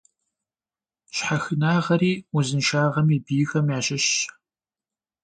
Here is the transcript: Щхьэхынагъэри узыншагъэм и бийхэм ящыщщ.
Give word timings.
Щхьэхынагъэри 1.15 2.11
узыншагъэм 2.35 3.07
и 3.15 3.17
бийхэм 3.25 3.67
ящыщщ. 3.77 4.11